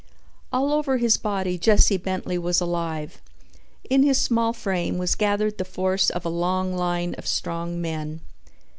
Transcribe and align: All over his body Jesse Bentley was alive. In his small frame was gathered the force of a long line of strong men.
All 0.51 0.73
over 0.73 0.97
his 0.97 1.17
body 1.17 1.59
Jesse 1.59 1.95
Bentley 1.95 2.39
was 2.39 2.59
alive. 2.59 3.21
In 3.87 4.01
his 4.01 4.17
small 4.19 4.51
frame 4.51 4.97
was 4.97 5.13
gathered 5.13 5.59
the 5.59 5.63
force 5.63 6.09
of 6.09 6.25
a 6.25 6.27
long 6.27 6.75
line 6.75 7.13
of 7.19 7.27
strong 7.27 7.79
men. 7.79 8.21